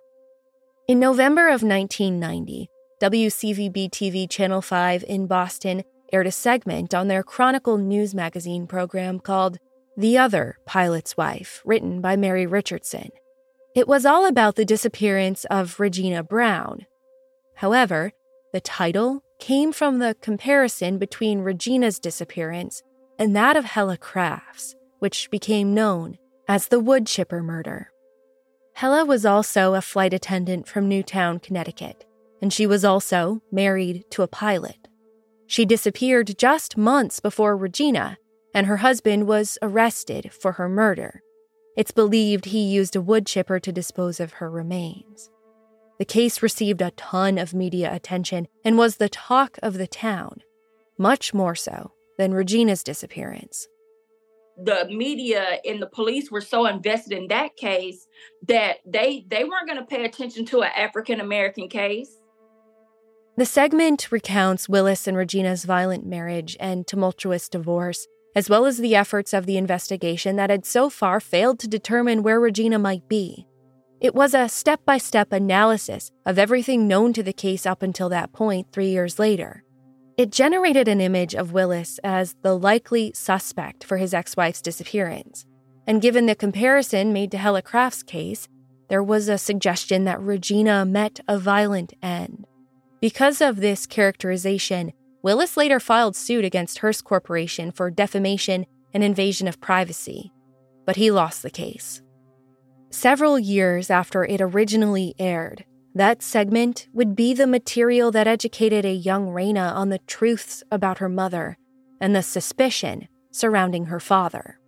[0.87, 2.69] In November of 1990,
[3.01, 5.83] WCVB TV Channel 5 in Boston
[6.13, 9.57] aired a segment on their Chronicle news magazine program called
[9.97, 13.09] The Other Pilot's Wife, written by Mary Richardson.
[13.75, 16.85] It was all about the disappearance of Regina Brown.
[17.55, 18.13] However,
[18.55, 22.81] the title came from the comparison between Regina's disappearance
[23.19, 27.91] and that of Helle Crafts, which became known as the wood chipper murder.
[28.75, 32.05] Hella was also a flight attendant from Newtown, Connecticut
[32.41, 34.87] and she was also married to a pilot.
[35.47, 38.17] She disappeared just months before Regina,
[38.53, 41.21] and her husband was arrested for her murder.
[41.75, 45.29] It's believed he used a wood chipper to dispose of her remains.
[45.97, 50.41] The case received a ton of media attention and was the talk of the town,
[50.97, 53.67] much more so than Regina's disappearance.
[54.57, 58.07] The media and the police were so invested in that case
[58.47, 62.09] that they they weren't going to pay attention to an African American case.
[63.37, 68.95] The segment recounts Willis and Regina's violent marriage and tumultuous divorce, as well as the
[68.95, 73.45] efforts of the investigation that had so far failed to determine where Regina might be.
[74.05, 78.07] It was a step by step analysis of everything known to the case up until
[78.09, 79.63] that point three years later.
[80.15, 85.47] It generated an image of Willis as the likely suspect for his ex wife's disappearance.
[85.87, 88.47] And given the comparison made to Helle Craft's case,
[88.89, 92.45] there was a suggestion that Regina met a violent end.
[93.01, 94.93] Because of this characterization,
[95.23, 100.31] Willis later filed suit against Hearst Corporation for defamation and invasion of privacy,
[100.85, 102.03] but he lost the case.
[102.95, 108.93] Several years after it originally aired, that segment would be the material that educated a
[108.93, 111.57] young Raina on the truths about her mother
[111.99, 114.61] and the suspicion surrounding her father.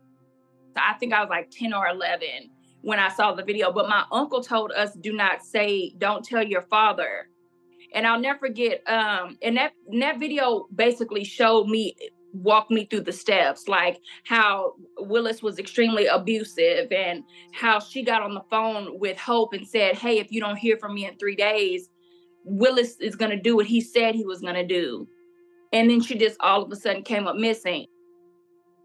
[0.76, 2.28] I think I was like 10 or 11
[2.82, 6.44] when I saw the video, but my uncle told us do not say, don't tell
[6.44, 7.30] your father
[7.94, 8.82] and I'll never forget.
[8.88, 11.96] Um, and that and that video basically showed me
[12.44, 17.24] walked me through the steps, like how Willis was extremely abusive and
[17.54, 20.78] how she got on the phone with Hope and said, Hey, if you don't hear
[20.78, 21.90] from me in three days,
[22.44, 25.08] Willis is going to do what he said he was going to do.
[25.74, 27.88] And then she just all of a sudden came up missing.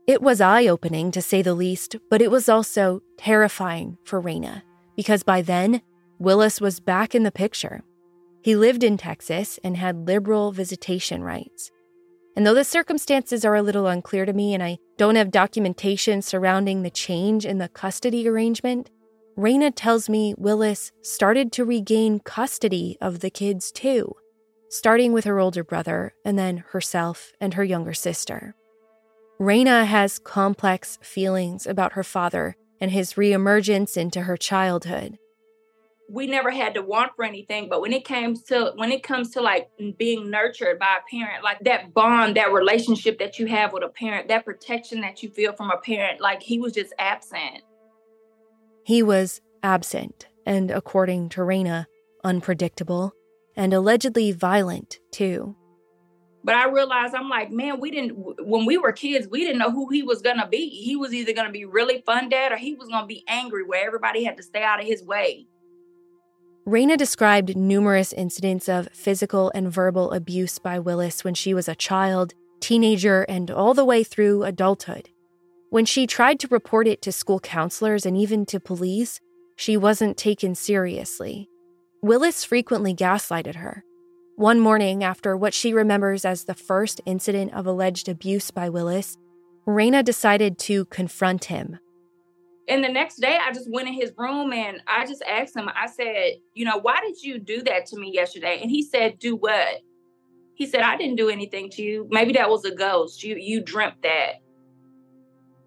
[0.07, 4.63] It was eye opening to say the least, but it was also terrifying for Raina
[4.97, 5.83] because by then,
[6.19, 7.83] Willis was back in the picture.
[8.43, 11.71] He lived in Texas and had liberal visitation rights.
[12.37, 16.23] And though the circumstances are a little unclear to me and I don't have documentation
[16.23, 18.91] surrounding the change in the custody arrangement,
[19.37, 24.15] Raina tells me Willis started to regain custody of the kids too,
[24.71, 28.55] starting with her older brother and then herself and her younger sister.
[29.41, 35.19] Raina has complex feelings about her father and his reemergence into her childhood
[36.13, 39.31] we never had to want for anything but when it comes to when it comes
[39.31, 43.73] to like being nurtured by a parent like that bond that relationship that you have
[43.73, 46.93] with a parent that protection that you feel from a parent like he was just
[46.99, 47.63] absent
[48.85, 51.87] he was absent and according to Raina
[52.23, 53.13] unpredictable
[53.57, 55.57] and allegedly violent too
[56.45, 59.71] But I realized I'm like, man, we didn't, when we were kids, we didn't know
[59.71, 60.69] who he was going to be.
[60.71, 63.23] He was either going to be really fun dad or he was going to be
[63.29, 65.47] angry where everybody had to stay out of his way.
[66.67, 71.75] Raina described numerous incidents of physical and verbal abuse by Willis when she was a
[71.75, 75.09] child, teenager, and all the way through adulthood.
[75.71, 79.19] When she tried to report it to school counselors and even to police,
[79.57, 81.49] she wasn't taken seriously.
[82.01, 83.85] Willis frequently gaslighted her.
[84.37, 89.19] One morning, after what she remembers as the first incident of alleged abuse by Willis,
[89.67, 91.81] Raina decided to confront him
[92.69, 95.69] and the next day, I just went in his room and I just asked him,
[95.75, 98.61] I said, you know, why did you do that to me yesterday?
[98.63, 99.81] And he said, do what?
[100.55, 102.07] He said, I didn't do anything to you.
[102.11, 103.25] Maybe that was a ghost.
[103.25, 104.35] You you dreamt that.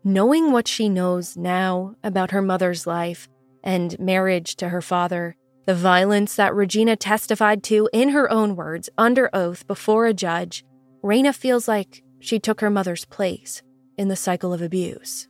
[0.04, 3.28] Knowing what she knows now about her mother's life
[3.64, 5.36] and marriage to her father,
[5.66, 10.64] the violence that Regina testified to in her own words under oath before a judge,
[11.04, 13.64] Raina feels like she took her mother's place
[13.98, 15.28] in the cycle of abuse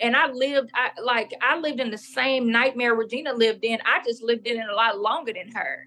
[0.00, 3.78] and I lived I like I lived in the same nightmare Regina lived in.
[3.84, 5.86] I just lived in it a lot longer than her.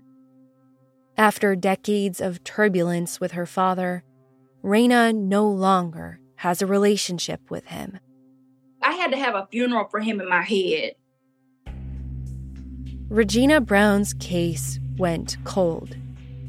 [1.18, 4.03] After decades of turbulence with her father,
[4.64, 7.99] Raina no longer has a relationship with him.
[8.82, 10.93] I had to have a funeral for him in my head.
[13.09, 15.95] Regina Brown's case went cold.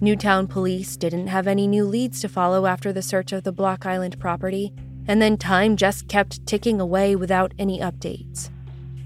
[0.00, 3.86] Newtown police didn't have any new leads to follow after the search of the Block
[3.86, 4.72] Island property,
[5.06, 8.50] and then time just kept ticking away without any updates.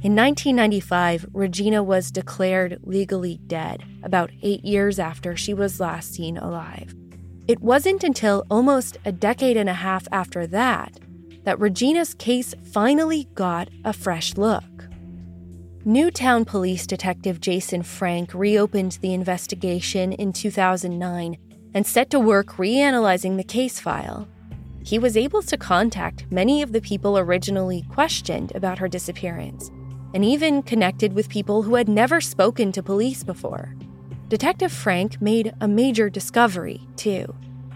[0.00, 6.38] In 1995, Regina was declared legally dead about eight years after she was last seen
[6.38, 6.94] alive.
[7.48, 11.00] It wasn't until almost a decade and a half after that
[11.42, 14.64] that Regina's case finally got a fresh look.
[15.84, 21.38] Newtown Police Detective Jason Frank reopened the investigation in 2009
[21.74, 24.28] and set to work reanalyzing the case file
[24.88, 29.70] he was able to contact many of the people originally questioned about her disappearance,
[30.14, 33.74] and even connected with people who had never spoken to police before.
[34.28, 37.34] Detective Frank made a major discovery, too,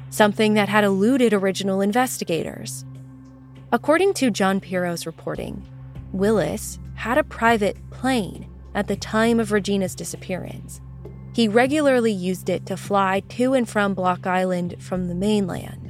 [0.09, 2.87] something that had eluded original investigators.
[3.73, 5.69] According to John Pirro's reporting,
[6.15, 10.81] Willis had a private plane at the time of Regina's disappearance.
[11.35, 15.82] He regularly used it to fly to and from Block Island from the mainland.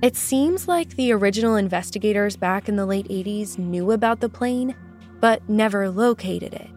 [0.00, 4.76] It seems like the original investigators back in the late 80s knew about the plane,
[5.18, 6.70] but never located it.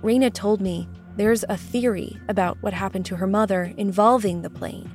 [0.00, 4.88] Raina told me there's a theory about what happened to her mother involving the plane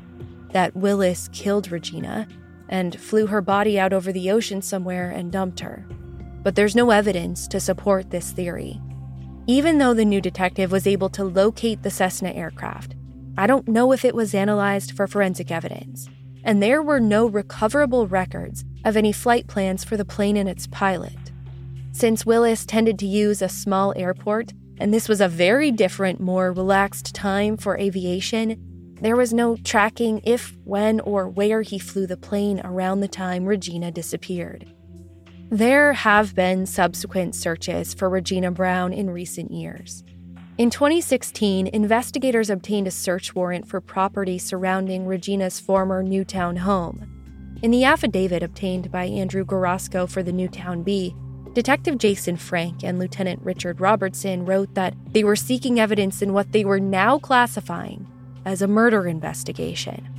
[0.53, 2.25] that Willis killed Regina
[2.69, 5.85] and flew her body out over the ocean somewhere and dumped her.
[6.43, 8.79] But there's no evidence to support this theory.
[9.45, 12.95] Even though the new detective was able to locate the Cessna aircraft,
[13.37, 16.09] I don't know if it was analyzed for forensic evidence
[16.47, 20.65] and there were no recoverable records of any flight plans for the plane and its
[20.67, 21.17] pilot.
[21.91, 26.53] Since Willis tended to use a small airport, and this was a very different, more
[26.53, 32.15] relaxed time for aviation, there was no tracking if, when, or where he flew the
[32.15, 34.65] plane around the time Regina disappeared.
[35.49, 40.01] There have been subsequent searches for Regina Brown in recent years.
[40.57, 47.59] In 2016, investigators obtained a search warrant for property surrounding Regina's former Newtown home.
[47.61, 51.15] In the affidavit obtained by Andrew Gorosko for the Newtown Bee,
[51.53, 56.51] Detective Jason Frank and Lieutenant Richard Robertson wrote that they were seeking evidence in what
[56.53, 58.07] they were now classifying
[58.43, 60.09] as a murder investigation.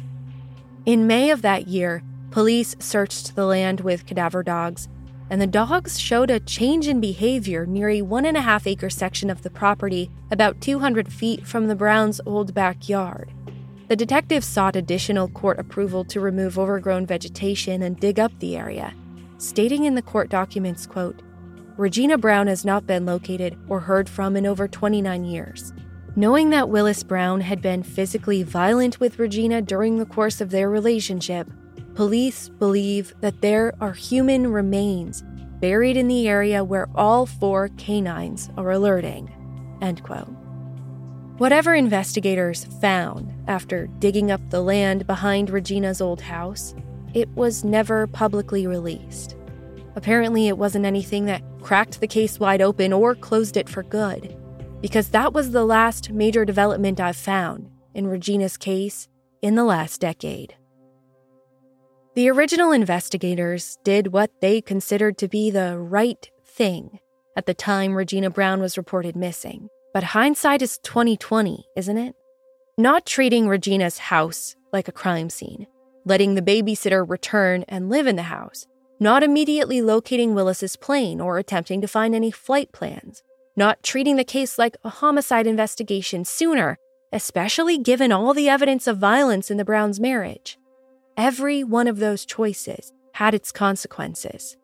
[0.87, 4.89] In May of that year, police searched the land with cadaver dogs
[5.31, 8.91] and the dogs showed a change in behavior near a one and a half acre
[8.91, 13.33] section of the property about 200 feet from the Browns' old backyard.
[13.89, 18.95] The detectives sought additional court approval to remove overgrown vegetation and dig up the area,
[19.39, 21.23] stating in the court documents, quote,
[21.79, 25.73] Regina Brown has not been located or heard from in over 29 years.
[26.17, 30.69] Knowing that Willis Brown had been physically violent with Regina during the course of their
[30.69, 31.49] relationship,
[31.99, 35.25] Police believe that there are human remains
[35.61, 39.29] buried in the area where all four canines are alerting.
[39.83, 40.29] End quote.
[41.39, 46.73] Whatever investigators found after digging up the land behind Regina's old house,
[47.15, 49.35] it was never publicly released.
[49.97, 54.37] Apparently, it wasn't anything that cracked the case wide open or closed it for good,
[54.81, 59.09] because that was the last major development I've found in Regina's case
[59.43, 60.55] in the last decade.
[62.19, 66.99] The original investigators did what they considered to be the right thing
[67.37, 69.69] at the time Regina Brown was reported missing.
[69.95, 72.17] But hindsight is 2020, isn't it?
[72.77, 75.69] Not treating Regina's house like a crime scene,
[76.05, 78.67] letting the babysitter return and live in the house,
[78.99, 83.23] not immediately locating Willis's plane or attempting to find any flight plans,
[83.55, 86.79] not treating the case like a homicide investigation sooner,
[87.13, 90.58] especially given all the evidence of violence in the Browns' marriage.
[91.19, 94.57] Every one of those choices had its consequences.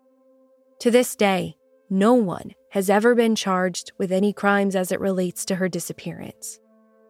[0.78, 1.56] To this day,
[1.90, 6.60] no one has ever been charged with any crimes as it relates to her disappearance.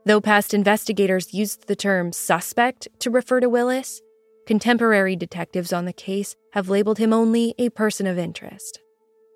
[0.07, 4.01] Though past investigators used the term suspect to refer to Willis,
[4.47, 8.81] contemporary detectives on the case have labeled him only a person of interest.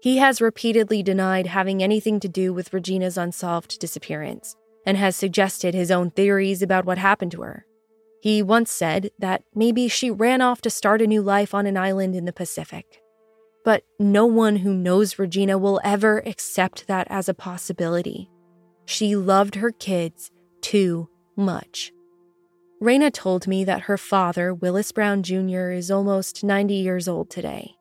[0.00, 4.56] He has repeatedly denied having anything to do with Regina's unsolved disappearance
[4.86, 7.66] and has suggested his own theories about what happened to her.
[8.20, 11.76] He once said that maybe she ran off to start a new life on an
[11.76, 13.00] island in the Pacific.
[13.64, 18.30] But no one who knows Regina will ever accept that as a possibility.
[18.86, 20.30] She loved her kids
[20.62, 21.92] too much.
[22.82, 27.74] Raina told me that her father, Willis Brown Jr., is almost 90 years old today.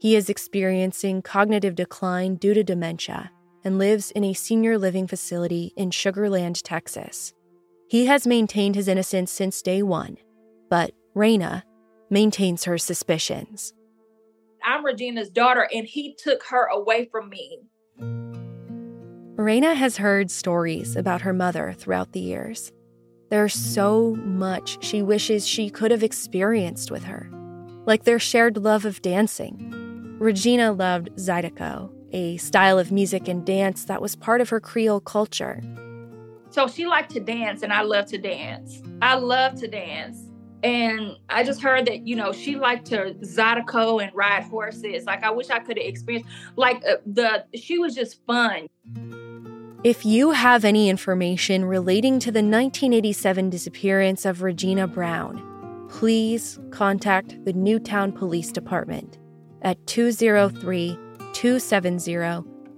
[0.00, 3.30] He is experiencing cognitive decline due to dementia
[3.64, 7.34] and lives in a senior living facility in Sugar Land, Texas.
[7.88, 10.18] He has maintained his innocence since day one,
[10.68, 11.62] but Raina
[12.10, 13.72] maintains her suspicions.
[14.62, 17.60] I'm Regina's daughter, and he took her away from me.
[19.36, 22.72] Raina has heard stories about her mother throughout the years.
[23.30, 27.30] There's so much she wishes she could have experienced with her,
[27.86, 30.16] like their shared love of dancing.
[30.18, 35.00] Regina loved Zydeco, a style of music and dance that was part of her Creole
[35.00, 35.62] culture.
[36.50, 38.82] So she liked to dance, and I love to dance.
[39.02, 40.24] I love to dance.
[40.62, 45.04] And I just heard that, you know, she liked to Zydeco and ride horses.
[45.04, 48.66] Like, I wish I could have experienced, like, uh, the, she was just fun.
[49.84, 57.44] If you have any information relating to the 1987 disappearance of Regina Brown, please contact
[57.44, 59.18] the Newtown Police Department
[59.62, 60.98] at 203
[61.32, 62.14] 270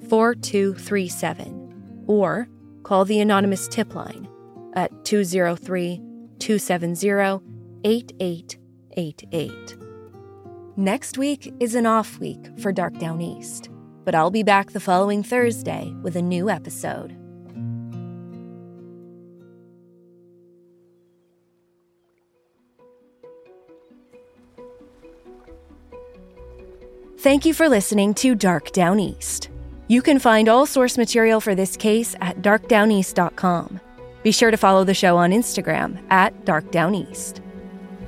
[0.09, 2.49] 4237 or
[2.83, 4.29] call the anonymous tip line
[4.75, 6.01] at 203
[6.39, 7.41] 270
[7.85, 9.77] 8888.
[10.77, 13.69] Next week is an off week for Dark Downeast,
[14.05, 17.17] but I'll be back the following Thursday with a new episode.
[27.19, 29.50] Thank you for listening to Dark Downeast.
[29.91, 33.81] You can find all source material for this case at darkdowneast.com.
[34.23, 37.41] Be sure to follow the show on Instagram at darkdowneast.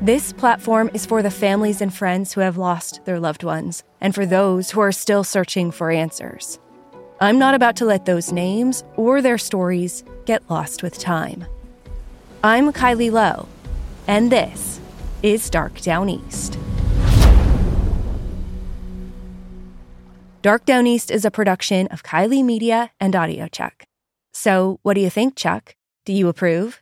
[0.01, 4.14] This platform is for the families and friends who have lost their loved ones and
[4.14, 6.61] for those who are still searching for answers.
[7.20, 11.47] I'm not about to let those names or their stories get lost with time.
[12.45, 13.49] I'm Kylie Low,
[14.07, 14.78] and this
[15.24, 16.57] is Dark Downeast.
[20.43, 23.82] Dark Downeast is a production of Kylie Media and audiochuck.
[24.34, 25.76] So, what do you think, Chuck?
[26.05, 26.82] Do you approve?